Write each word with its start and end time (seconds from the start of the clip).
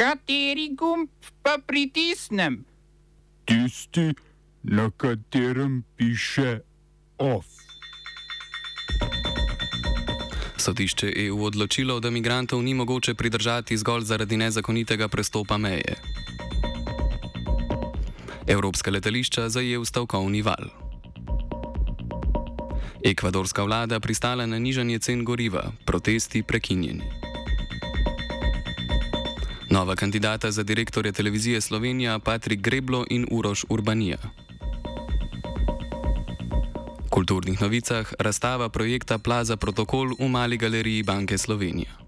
Kateri 0.00 0.70
gumb 0.72 1.10
pa 1.42 1.58
pritisnem? 1.66 2.64
Tisti, 3.44 4.14
na 4.62 4.90
katerem 4.96 5.84
piše 5.96 6.60
OF. 7.18 7.44
Sodišče 10.56 11.12
EU 11.16 11.44
odločilo, 11.44 12.00
da 12.00 12.10
migrantov 12.10 12.62
ni 12.62 12.74
mogoče 12.74 13.14
pridržati 13.14 13.76
zgolj 13.76 14.08
zaradi 14.08 14.36
nezakonitega 14.36 15.08
prestopa 15.08 15.58
meje. 15.58 15.94
Evropska 18.48 18.90
letališča 18.90 19.48
zajel 19.48 19.84
stavkovni 19.84 20.42
val. 20.42 20.64
Ekvadorska 23.04 23.62
vlada 23.62 24.00
pristala 24.00 24.46
na 24.46 24.58
nižanje 24.58 24.98
cen 24.98 25.24
goriva, 25.24 25.72
protesti 25.84 26.42
prekinjeni. 26.42 27.19
Nova 29.80 29.96
kandidata 29.96 30.50
za 30.50 30.62
direktorja 30.62 31.12
televizije 31.12 31.60
Slovenija 31.60 32.18
Patrik 32.18 32.60
Greblo 32.60 33.04
in 33.10 33.26
Uroš 33.30 33.64
Urbanija. 33.68 34.18
V 37.04 37.08
kulturnih 37.10 37.62
novicah 37.62 38.12
razstava 38.18 38.68
projekta 38.68 39.18
Plaza 39.18 39.56
Protokol 39.56 40.12
v 40.18 40.28
Mali 40.28 40.56
galeriji 40.56 41.02
Banke 41.02 41.38
Slovenije. 41.38 41.99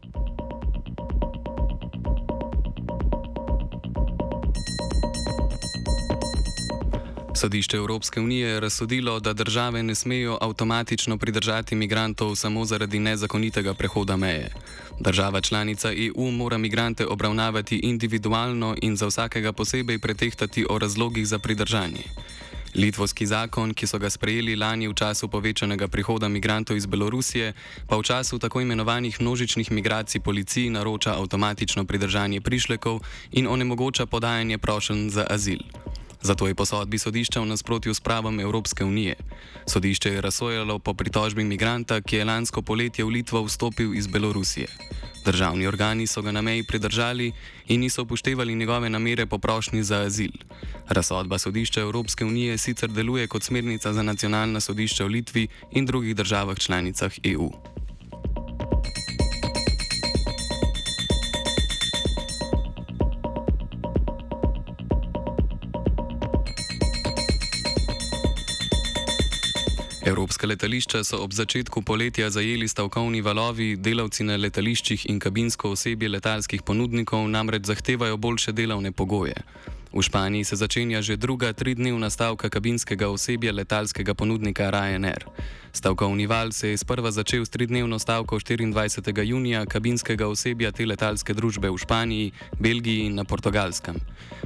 Sodišče 7.43 7.77
Evropske 7.77 8.21
unije 8.21 8.49
je 8.49 8.61
razsodilo, 8.61 9.21
da 9.21 9.33
države 9.33 9.83
ne 9.83 9.95
smejo 9.95 10.39
avtomatično 10.41 11.19
pridržati 11.19 11.75
migrantov 11.75 12.37
samo 12.37 12.65
zaradi 12.65 12.99
nezakonitega 12.99 13.75
prehoda 13.75 14.17
meje. 14.17 14.51
Država 15.01 15.41
članica 15.41 15.91
EU 15.93 16.31
mora 16.31 16.59
migrante 16.59 17.07
obravnavati 17.07 17.77
individualno 17.77 18.77
in 18.83 18.97
za 18.97 19.07
vsakega 19.07 19.53
posebej 19.53 19.99
pretehtati 19.99 20.67
o 20.71 20.79
razlogih 20.79 21.27
za 21.27 21.39
pridržanje. 21.39 22.05
Litvovski 22.75 23.27
zakon, 23.27 23.75
ki 23.75 23.87
so 23.87 23.99
ga 23.99 24.11
sprejeli 24.11 24.57
lani 24.57 24.89
v 24.89 24.95
času 24.95 25.29
povečanega 25.29 25.89
prihoda 25.89 26.29
migrantov 26.29 26.77
iz 26.77 26.87
Belorusije, 26.87 27.53
pa 27.89 27.97
v 27.97 28.03
času 28.03 28.39
tako 28.39 28.61
imenovanih 28.61 29.21
množičnih 29.21 29.73
migracij 29.73 30.21
policiji 30.21 30.71
naroča 30.71 31.19
avtomatično 31.19 31.85
pridržanje 31.85 32.41
prišlekov 32.41 33.01
in 33.33 33.47
onemogoča 33.47 34.07
podajanje 34.07 34.59
prošen 34.59 35.11
za 35.11 35.27
azil. 35.31 35.61
Zato 36.23 36.47
je 36.47 36.55
po 36.55 36.65
sodbi 36.65 36.99
sodišča 36.99 37.41
v 37.41 37.47
nasprotju 37.47 37.95
s 37.95 38.01
pravom 38.01 38.41
Evropske 38.41 38.85
unije. 38.85 39.15
Sodišče 39.67 40.11
je 40.11 40.21
razsojalo 40.21 40.79
po 40.79 40.95
pritožbi 40.95 41.45
migranta, 41.45 42.01
ki 42.01 42.17
je 42.17 42.25
lansko 42.25 42.63
poletje 42.63 43.05
v 43.05 43.09
Litvo 43.09 43.43
vstopil 43.45 43.95
iz 43.95 44.07
Belorusije. 44.07 44.69
Državni 45.25 45.67
organi 45.67 46.07
so 46.07 46.23
ga 46.23 46.33
na 46.33 46.43
meji 46.43 46.63
pridržali 46.63 47.33
in 47.69 47.81
niso 47.81 48.03
upoštevali 48.03 48.55
njegove 48.55 48.91
namere 48.91 49.27
po 49.27 49.39
prošnji 49.39 49.83
za 49.83 50.01
azil. 50.01 50.33
Razsodba 50.89 51.39
sodišča 51.39 51.81
Evropske 51.81 52.25
unije 52.25 52.59
sicer 52.59 52.91
deluje 52.91 53.27
kot 53.27 53.43
smernica 53.43 53.93
za 53.93 54.03
nacionalna 54.03 54.61
sodišča 54.61 55.05
v 55.05 55.09
Litvi 55.09 55.49
in 55.73 55.87
drugih 55.87 56.17
državah 56.17 56.59
članicah 56.59 57.13
EU. 57.25 57.51
Evropska 70.13 70.47
letališča 70.47 71.05
so 71.09 71.23
ob 71.25 71.33
začetku 71.33 71.83
poletja 71.83 72.31
zajeli 72.31 72.69
stavkovni 72.69 73.23
valovi, 73.25 73.77
delavci 73.81 74.27
na 74.29 74.37
letališčih 74.37 75.07
in 75.09 75.17
kabinsko 75.19 75.71
osebje 75.73 76.11
letalskih 76.13 76.63
ponudnikov 76.63 77.25
namreč 77.33 77.65
zahtevajo 77.71 78.17
boljše 78.17 78.53
delovne 78.53 78.93
pogoje. 78.93 79.41
V 79.93 80.03
Španiji 80.03 80.45
se 80.45 80.57
začenja 80.57 81.01
že 81.03 81.17
druga 81.17 81.53
tridnevna 81.53 82.11
stavka 82.11 82.49
kabinskega 82.49 83.09
osebja 83.09 83.53
letalskega 83.53 84.15
ponudnika 84.15 84.69
Ryanair. 84.69 85.25
Stavkovni 85.73 86.27
val 86.27 86.53
se 86.53 86.69
je 86.69 86.77
sprva 86.77 87.11
začel 87.11 87.45
s 87.45 87.49
tridnevno 87.49 87.99
stavko 87.99 88.37
24. 88.37 89.25
junija 89.25 89.67
kabinskega 89.67 90.29
osebja 90.29 90.73
te 90.73 90.87
letalske 90.87 91.33
družbe 91.33 91.71
v 91.71 91.79
Španiji, 91.79 92.33
Belgiji 92.61 93.09
in 93.09 93.15
na 93.15 93.25
Portugalskem. 93.25 93.97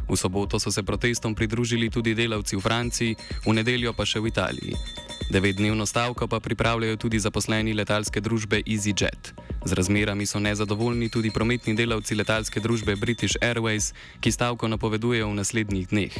V 0.08 0.16
soboto 0.16 0.58
so 0.62 0.70
se 0.70 0.82
protestom 0.82 1.34
pridružili 1.34 1.90
tudi 1.90 2.14
delavci 2.14 2.56
v 2.56 2.60
Franciji, 2.60 3.16
v 3.46 3.50
nedeljo 3.50 3.92
pa 3.92 4.06
še 4.06 4.22
v 4.22 4.30
Italiji. 4.30 5.15
Devetdnevno 5.30 5.86
stavko 5.86 6.26
pa 6.26 6.40
pripravljajo 6.40 6.96
tudi 6.96 7.18
zaposleni 7.18 7.74
letalske 7.74 8.20
družbe 8.20 8.62
EasyJet. 8.66 9.32
Z 9.64 9.72
razmerami 9.72 10.26
so 10.26 10.38
nezadovoljni 10.38 11.08
tudi 11.08 11.30
prometni 11.30 11.74
delavci 11.74 12.14
letalske 12.14 12.60
družbe 12.60 12.96
British 12.96 13.34
Airways, 13.42 13.92
ki 14.20 14.32
stavko 14.32 14.68
napovedujejo 14.68 15.26
v 15.28 15.34
naslednjih 15.34 15.88
dneh. 15.88 16.14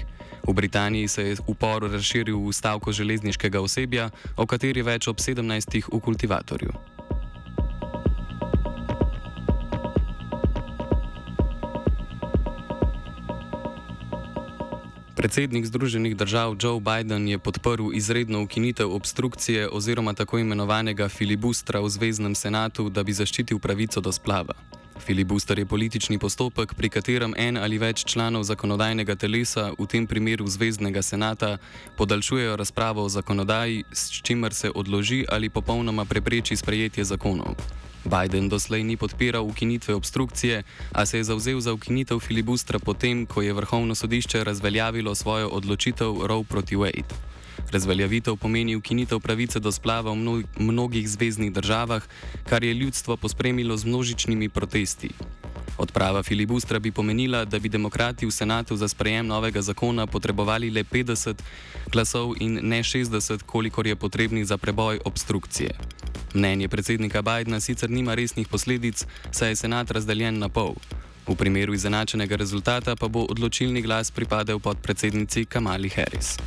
V 0.48 0.52
Britaniji 0.52 1.08
se 1.08 1.22
je 1.22 1.36
upor 1.46 1.86
razširil 1.90 2.38
v 2.38 2.52
stavko 2.52 2.92
železniškega 2.92 3.60
osebja, 3.60 4.10
o 4.36 4.46
kateri 4.46 4.82
več 4.82 5.08
ob 5.08 5.22
17. 5.22 5.86
v 5.92 6.00
kultivatorju. 6.00 6.95
Predsednik 15.26 15.66
Združenih 15.66 16.16
držav 16.16 16.54
Joe 16.62 16.80
Biden 16.80 17.28
je 17.28 17.38
podprl 17.38 17.90
izredno 17.94 18.42
ukinitev 18.42 18.94
obstrukcije 18.94 19.68
oziroma 19.68 20.12
tako 20.14 20.38
imenovanega 20.38 21.08
filibustra 21.08 21.80
v 21.80 21.88
Zvezdnem 21.88 22.34
senatu, 22.34 22.86
da 22.88 23.02
bi 23.02 23.12
zaščitil 23.12 23.58
pravico 23.58 24.00
do 24.00 24.12
splava. 24.12 24.54
Filibuster 25.06 25.58
je 25.58 25.66
politični 25.66 26.18
postopek, 26.18 26.74
pri 26.74 26.88
katerem 26.88 27.34
en 27.36 27.58
ali 27.58 27.78
več 27.78 28.04
članov 28.04 28.44
zakonodajnega 28.46 29.16
telesa, 29.16 29.72
v 29.78 29.86
tem 29.86 30.06
primeru 30.06 30.46
Zvezdnega 30.46 31.02
senata, 31.02 31.58
podaljšujejo 31.96 32.56
razpravo 32.56 33.02
o 33.02 33.08
zakonodaji, 33.08 33.82
s 33.92 34.22
čimer 34.22 34.54
se 34.54 34.70
odloži 34.74 35.24
ali 35.28 35.50
popolnoma 35.50 36.04
prepreči 36.04 36.56
sprejetje 36.56 37.04
zakonov. 37.04 37.58
Biden 38.06 38.48
doslej 38.48 38.84
ni 38.84 38.96
podpiral 38.96 39.44
ukinitve 39.44 39.94
obstrukcije, 39.94 40.62
a 40.92 41.06
se 41.06 41.18
je 41.18 41.24
zavzel 41.24 41.60
za 41.60 41.72
ukinitev 41.72 42.18
filibustra 42.18 42.78
potem, 42.78 43.26
ko 43.26 43.42
je 43.42 43.52
vrhovno 43.52 43.94
sodišče 43.94 44.44
razveljavilo 44.44 45.14
svojo 45.14 45.48
odločitev 45.48 46.26
Roe 46.26 46.44
proti 46.44 46.76
Wade. 46.76 47.25
Razveljavitev 47.72 48.36
pomeni 48.36 48.76
ukinitev 48.76 49.20
pravice 49.20 49.60
do 49.60 49.72
splava 49.72 50.12
v 50.12 50.42
mnogih 50.58 51.08
zvezdnih 51.08 51.52
državah, 51.52 52.02
kar 52.48 52.64
je 52.64 52.74
ljudstvo 52.74 53.16
pospremilo 53.16 53.76
z 53.76 53.84
množičnimi 53.84 54.48
protesti. 54.48 55.10
Odprava 55.78 56.22
filibustra 56.22 56.78
bi 56.78 56.92
pomenila, 56.92 57.44
da 57.44 57.58
bi 57.58 57.68
demokrati 57.68 58.26
v 58.26 58.30
senatu 58.30 58.76
za 58.76 58.88
sprejem 58.88 59.26
novega 59.26 59.62
zakona 59.62 60.06
potrebovali 60.06 60.70
le 60.70 60.84
50 60.84 61.42
glasov 61.92 62.34
in 62.40 62.60
ne 62.62 62.82
60, 62.82 63.42
kolikor 63.42 63.86
je 63.86 63.96
potrebnih 63.96 64.46
za 64.46 64.56
preboj 64.56 65.00
obstrukcije. 65.04 65.70
Mnenje 66.34 66.68
predsednika 66.68 67.22
Bidna 67.22 67.60
sicer 67.60 67.90
nima 67.90 68.14
resnih 68.14 68.48
posledic, 68.48 69.06
saj 69.30 69.48
je 69.48 69.56
senat 69.56 69.90
razdeljen 69.90 70.38
na 70.38 70.48
pol. 70.48 70.74
V 71.26 71.34
primeru 71.34 71.74
izenačenega 71.74 72.36
rezultata 72.36 72.96
pa 72.96 73.08
bo 73.08 73.26
odločilni 73.28 73.82
glas 73.82 74.10
pripadel 74.10 74.58
podpredsednici 74.58 75.44
Kamali 75.44 75.88
Harris. 75.88 76.38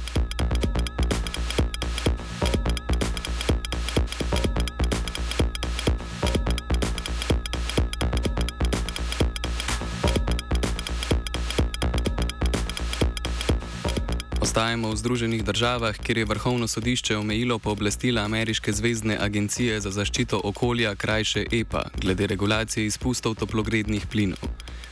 Ostajamo 14.41 14.91
v 14.91 14.95
Združenih 14.95 15.43
državah, 15.43 15.97
kjer 15.99 16.17
je 16.17 16.25
vrhovno 16.25 16.67
sodišče 16.67 17.17
omejilo 17.17 17.59
pooblastila 17.59 18.21
Ameriške 18.21 18.71
zvezdne 18.71 19.17
agencije 19.19 19.81
za 19.81 19.91
zaščito 19.91 20.39
okolja, 20.43 20.95
krajše 20.95 21.43
EPA, 21.51 21.83
glede 22.01 22.27
regulacije 22.27 22.85
izpustov 22.85 23.35
toplogrednih 23.35 24.07
plinov. 24.07 24.39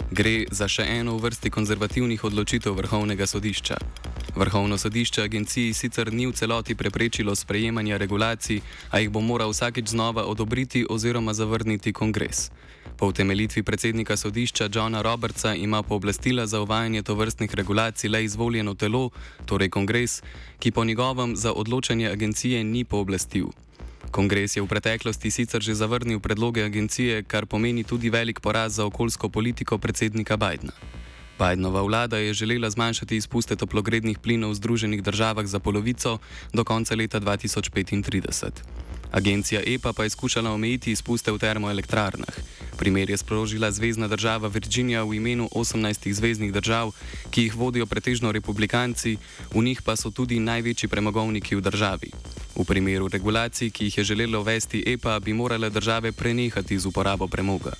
Gre 0.07 0.47
za 0.55 0.69
še 0.71 0.85
eno 0.87 1.17
v 1.17 1.27
vrsti 1.27 1.51
konzervativnih 1.51 2.21
odločitev 2.23 2.71
vrhovnega 2.79 3.27
sodišča. 3.27 3.75
Vrhovno 4.39 4.77
sodišče 4.79 5.25
agenciji 5.27 5.73
sicer 5.75 6.13
ni 6.15 6.23
v 6.23 6.31
celoti 6.31 6.79
preprečilo 6.79 7.35
sprejemanja 7.35 7.99
regulacij, 7.99 8.61
a 8.87 9.03
jih 9.03 9.11
bo 9.11 9.19
moral 9.19 9.51
vsakeč 9.51 9.91
znova 9.91 10.23
odobriti 10.23 10.85
oziroma 10.87 11.35
zavrniti 11.35 11.91
kongres. 11.91 12.47
Po 12.95 13.11
utemeljitvi 13.11 13.67
predsednika 13.67 14.15
sodišča 14.15 14.69
Johna 14.71 15.03
Robertsa 15.03 15.51
ima 15.51 15.83
pooblastila 15.83 16.47
za 16.47 16.63
uvajanje 16.63 17.03
tovrstnih 17.03 17.51
regulacij 17.51 18.07
le 18.07 18.23
izvoljeno 18.23 18.79
telo, 18.79 19.09
torej 19.45 19.69
kongres, 19.69 20.23
ki 20.59 20.71
po 20.71 20.87
njegovem 20.87 21.35
za 21.35 21.51
odločanje 21.51 22.07
agencije 22.07 22.63
ni 22.63 22.87
pooblastil. 22.87 23.51
Kongres 24.11 24.55
je 24.55 24.61
v 24.61 24.67
preteklosti 24.67 25.31
sicer 25.31 25.61
že 25.61 25.75
zavrnil 25.75 26.19
predloge 26.19 26.63
agencije, 26.63 27.23
kar 27.23 27.45
pomeni 27.45 27.83
tudi 27.83 28.09
velik 28.09 28.39
poraz 28.39 28.75
za 28.75 28.85
okoljsko 28.85 29.29
politiko 29.29 29.77
predsednika 29.77 30.37
Bidna. 30.37 30.73
Bidenova 31.39 31.81
vlada 31.81 32.17
je 32.17 32.33
želela 32.33 32.69
zmanjšati 32.69 33.15
izpuste 33.15 33.55
toplogrednih 33.55 34.19
plinov 34.19 34.51
v 34.51 34.55
Združenih 34.55 35.03
državah 35.03 35.45
za 35.45 35.59
polovico 35.59 36.17
do 36.53 36.63
konca 36.63 36.95
leta 36.95 37.19
2035. 37.19 38.51
Agencija 39.11 39.61
EPA 39.65 39.93
pa 39.93 40.03
je 40.03 40.09
skušala 40.09 40.51
omejiti 40.51 40.91
izpuste 40.91 41.31
v 41.31 41.37
termoelektrarnah. 41.37 42.35
Primer 42.77 43.09
je 43.09 43.17
sprožila 43.17 43.71
Zvezdna 43.71 44.07
država 44.07 44.47
Virginija 44.47 45.03
v 45.03 45.13
imenu 45.13 45.49
18 45.55 46.13
zvezdnih 46.13 46.53
držav, 46.53 46.91
ki 47.29 47.41
jih 47.41 47.55
vodijo 47.55 47.85
pretežno 47.85 48.31
republikanci, 48.31 49.17
v 49.53 49.63
njih 49.63 49.81
pa 49.81 49.95
so 49.95 50.11
tudi 50.11 50.39
največji 50.39 50.89
premogovniki 50.89 51.55
v 51.55 51.61
državi. 51.61 52.11
V 52.57 52.65
primeru 52.65 53.07
regulacij, 53.07 53.69
ki 53.69 53.85
jih 53.85 53.97
je 53.97 54.03
želelo 54.03 54.41
uvesti 54.41 54.83
EPA, 54.85 55.19
bi 55.19 55.33
morale 55.33 55.69
države 55.69 56.11
prenehati 56.11 56.79
z 56.79 56.85
uporabo 56.85 57.27
premoga. 57.27 57.71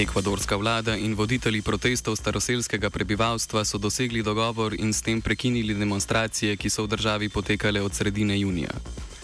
Ekvadorska 0.00 0.56
vlada 0.56 0.96
in 0.96 1.14
voditelji 1.14 1.60
protestov 1.62 2.16
staroselskega 2.16 2.90
prebivalstva 2.90 3.64
so 3.64 3.78
dosegli 3.78 4.22
dogovor 4.22 4.74
in 4.78 4.92
s 4.92 5.02
tem 5.02 5.20
prekinili 5.20 5.74
demonstracije, 5.74 6.56
ki 6.56 6.70
so 6.70 6.84
v 6.84 6.88
državi 6.88 7.28
potekale 7.28 7.82
od 7.82 7.94
sredine 7.94 8.40
junija. 8.40 8.70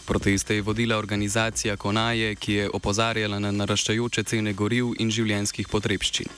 Proteste 0.06 0.54
je 0.54 0.62
vodila 0.62 0.98
organizacija 0.98 1.76
Konaje, 1.76 2.34
ki 2.34 2.52
je 2.52 2.70
opozarjala 2.70 3.38
na 3.38 3.50
naraščajoče 3.52 4.22
cene 4.22 4.52
goriv 4.52 4.92
in 4.98 5.10
življenskih 5.10 5.68
potrebščin. 5.68 6.28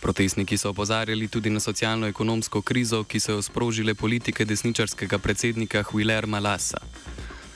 Protestniki 0.00 0.56
so 0.56 0.70
opozarjali 0.70 1.28
tudi 1.28 1.50
na 1.50 1.60
socialno-ekonomsko 1.60 2.62
krizo, 2.62 3.04
ki 3.04 3.20
so 3.20 3.32
jo 3.36 3.42
sprožile 3.42 3.94
politike 3.94 4.44
desničarskega 4.44 5.18
predsednika 5.18 5.82
Huilerma 5.82 6.40
Lassa. 6.40 6.80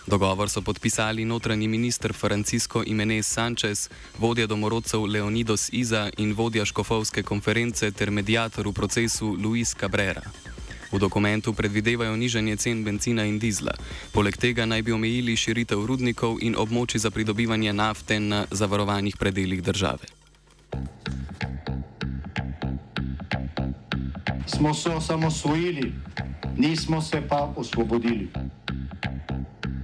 Dogovor 0.06 0.48
so 0.48 0.62
podpisali 0.62 1.24
notranji 1.24 1.68
minister 1.68 2.12
Francisco 2.12 2.82
Imenez 2.86 3.26
Sanchez, 3.26 3.88
vodja 4.18 4.46
domorodcev 4.46 5.04
Leonidos 5.04 5.68
Iza 5.72 6.10
in 6.16 6.32
vodja 6.32 6.64
škofovske 6.64 7.22
konference 7.22 7.90
ter 7.90 8.10
medijator 8.10 8.68
v 8.68 8.72
procesu 8.72 9.36
Luis 9.42 9.74
Cabrera. 9.74 10.22
V 10.92 10.98
dokumentu 10.98 11.52
predvidevajo 11.52 12.16
nižanje 12.16 12.56
cen 12.56 12.84
benzina 12.84 13.24
in 13.24 13.38
dizla. 13.38 13.74
Poleg 14.12 14.36
tega 14.36 14.66
naj 14.66 14.82
bi 14.82 14.92
omejili 14.92 15.36
širitev 15.36 15.86
rudnikov 15.86 16.38
in 16.40 16.54
območji 16.54 17.02
za 17.02 17.10
pridobivanje 17.10 17.72
nafte 17.72 18.20
na 18.20 18.46
zavarovanih 18.50 19.16
predeljih 19.16 19.62
države. 19.62 20.06
Smo 24.46 24.74
se 24.74 24.90
osamosvojili, 24.90 25.92
nismo 26.56 27.02
se 27.02 27.22
pa 27.28 27.52
osvobodili. 27.56 28.30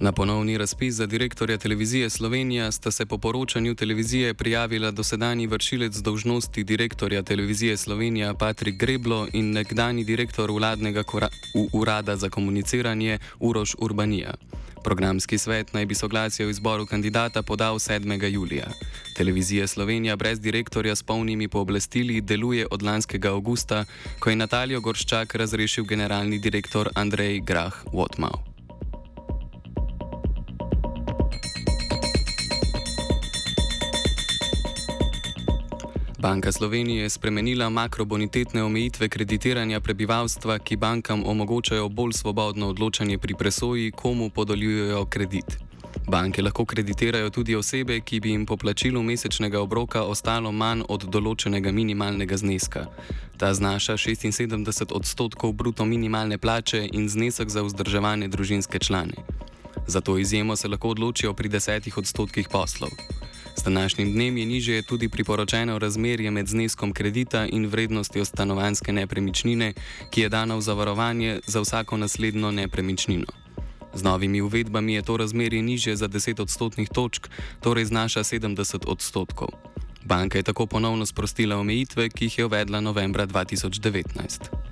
Na 0.00 0.12
ponovni 0.12 0.58
razpis 0.58 0.94
za 0.94 1.06
direktorja 1.06 1.58
televizije 1.58 2.10
Slovenija 2.10 2.70
sta 2.70 2.90
se 2.90 3.06
po 3.06 3.18
poročanju 3.18 3.74
televizije 3.74 4.34
prijavila 4.34 4.90
dosedani 4.90 5.46
vršilec 5.46 5.96
dolžnosti 5.96 6.64
direktorja 6.64 7.22
televizije 7.22 7.76
Slovenija 7.76 8.34
Patrik 8.34 8.76
Greblo 8.76 9.26
in 9.32 9.52
nekdani 9.52 10.04
direktor 10.04 10.50
vladnega 10.50 11.02
urada 11.72 12.16
za 12.16 12.30
komuniciranje 12.30 13.18
Uroš 13.40 13.74
Urbanija. 13.78 14.34
Programski 14.84 15.38
svet 15.38 15.72
naj 15.72 15.86
bi 15.86 15.94
soglasje 15.94 16.46
o 16.46 16.50
izboru 16.50 16.86
kandidata 16.86 17.42
podal 17.42 17.74
7. 17.74 18.32
julija. 18.32 18.66
Televizija 19.16 19.66
Slovenija 19.66 20.16
brez 20.16 20.40
direktorja 20.40 20.96
s 20.96 21.02
polnimi 21.02 21.48
pooblastili 21.48 22.20
deluje 22.20 22.66
od 22.70 22.82
lanskega 22.82 23.28
avgusta, 23.28 23.84
ko 24.18 24.30
je 24.30 24.36
Natalijo 24.36 24.80
Gorščak 24.80 25.34
razrešil 25.34 25.84
generalni 25.84 26.38
direktor 26.38 26.88
Andrej 26.94 27.40
Grah 27.40 27.84
Wotmau. 27.84 28.49
Banka 36.20 36.52
Slovenije 36.52 37.02
je 37.02 37.10
spremenila 37.10 37.68
makrobonitetne 37.70 38.62
omejitve 38.62 39.08
kreditiranja 39.08 39.80
prebivalstva, 39.80 40.58
ki 40.58 40.76
bankam 40.76 41.22
omogočajo 41.26 41.88
bolj 41.88 42.12
svobodno 42.12 42.68
odločanje 42.68 43.18
pri 43.18 43.34
presoji, 43.34 43.90
komu 43.90 44.30
podeljujejo 44.30 45.04
kredit. 45.04 45.58
Banke 46.08 46.42
lahko 46.42 46.64
kreditirajo 46.64 47.30
tudi 47.30 47.56
osebe, 47.56 48.00
ki 48.00 48.20
bi 48.20 48.30
jim 48.30 48.46
po 48.46 48.56
plačilu 48.56 49.02
mesečnega 49.02 49.60
obroka 49.60 50.02
ostalo 50.02 50.52
manj 50.52 50.82
od 50.88 51.08
določenega 51.08 51.72
minimalnega 51.72 52.36
zneska. 52.36 52.84
Ta 53.36 53.54
znaša 53.54 53.96
76 53.96 54.92
odstotkov 54.92 55.52
bruto 55.52 55.84
minimalne 55.84 56.38
plače 56.38 56.84
in 56.92 57.08
znesek 57.08 57.48
za 57.48 57.62
vzdrževane 57.62 58.28
družinske 58.28 58.78
člane. 58.78 59.24
Za 59.86 60.00
to 60.00 60.18
izjemo 60.18 60.56
se 60.56 60.68
lahko 60.68 60.88
odločijo 60.88 61.32
pri 61.34 61.48
desetih 61.48 61.98
odstotkih 61.98 62.48
poslov. 62.48 62.92
S 63.56 63.62
današnjim 63.62 64.12
dnem 64.12 64.36
je 64.36 64.46
nižje 64.46 64.82
tudi 64.82 65.08
priporočeno 65.08 65.78
razmerje 65.78 66.30
med 66.30 66.46
zneskom 66.46 66.92
kredita 66.92 67.46
in 67.46 67.66
vrednostjo 67.66 68.24
stanovanske 68.24 68.92
nepremičnine, 68.92 69.72
ki 70.10 70.20
je 70.20 70.28
dana 70.28 70.56
v 70.56 70.60
zavarovanje 70.60 71.40
za 71.46 71.60
vsako 71.60 71.96
naslednjo 71.96 72.50
nepremičnino. 72.50 73.26
Z 73.94 74.02
novimi 74.02 74.40
uvedbami 74.40 74.94
je 74.94 75.02
to 75.02 75.16
razmerje 75.16 75.62
nižje 75.62 75.96
za 75.96 76.08
10 76.08 76.42
odstotnih 76.42 76.88
točk, 76.88 77.28
torej 77.60 77.84
znaša 77.84 78.20
70 78.20 78.86
odstotkov. 78.86 79.48
Banka 80.04 80.38
je 80.38 80.42
tako 80.42 80.66
ponovno 80.66 81.06
sprostila 81.06 81.56
omejitve, 81.56 82.08
ki 82.08 82.24
jih 82.24 82.38
je 82.38 82.44
uvedla 82.44 82.80
novembra 82.80 83.26
2019. 83.26 84.69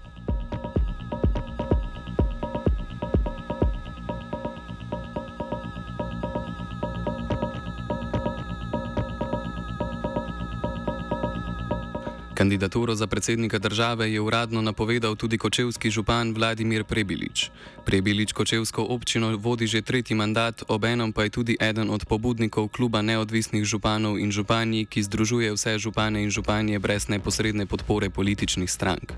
Kandidaturo 12.38 12.94
za 12.94 13.06
predsednika 13.06 13.58
države 13.58 14.12
je 14.12 14.20
uradno 14.20 14.62
napovedal 14.62 15.16
tudi 15.16 15.38
kočevski 15.38 15.90
župan 15.90 16.34
Vladimir 16.34 16.84
Prebilič. 16.84 17.50
Prebilič 17.84 18.32
kočevsko 18.32 18.86
občino 18.88 19.36
vodi 19.36 19.66
že 19.66 19.82
tretji 19.82 20.14
mandat, 20.14 20.62
obenem 20.68 21.12
pa 21.12 21.22
je 21.22 21.30
tudi 21.30 21.56
eden 21.60 21.90
od 21.90 22.04
pobudnikov 22.06 22.68
kluba 22.68 23.02
neodvisnih 23.02 23.64
županov 23.64 24.18
in 24.18 24.30
županji, 24.30 24.86
ki 24.86 25.02
združuje 25.02 25.50
vse 25.52 25.78
župane 25.78 26.22
in 26.22 26.30
županje 26.30 26.78
brez 26.78 27.08
neposredne 27.08 27.66
podpore 27.66 28.10
političnih 28.10 28.70
strank. 28.70 29.12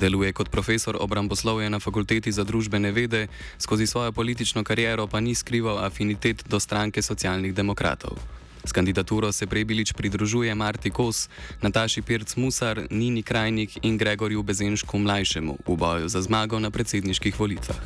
Deluje 0.00 0.32
kot 0.32 0.48
profesor 0.48 0.96
obramboslovja 1.00 1.68
na 1.68 1.80
fakulteti 1.80 2.32
za 2.32 2.44
družbene 2.44 2.92
vede, 2.92 3.28
skozi 3.58 3.86
svojo 3.86 4.12
politično 4.12 4.64
kariero 4.64 5.06
pa 5.06 5.20
ni 5.20 5.34
skrival 5.34 5.84
afinitet 5.84 6.48
do 6.48 6.60
stranke 6.60 7.02
socialnih 7.02 7.54
demokratov. 7.54 8.43
S 8.64 8.72
kandidaturo 8.72 9.32
se 9.32 9.46
Prebilič 9.46 9.92
pridružuje 9.92 10.54
Marti 10.54 10.90
Kos, 10.90 11.28
Nataši 11.62 12.02
Pirc 12.02 12.36
Musar, 12.36 12.86
Nini 12.90 13.22
Krajnik 13.22 13.78
in 13.82 13.98
Gregorju 13.98 14.42
Bezenšku 14.42 14.98
mlajšemu 14.98 15.56
v 15.66 15.76
boju 15.76 16.08
za 16.08 16.22
zmago 16.22 16.58
na 16.58 16.70
predsedniških 16.70 17.40
volitvah. 17.40 17.76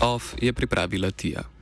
OF 0.00 0.34
je 0.42 0.52
pripravila 0.52 1.10
Tija. 1.10 1.55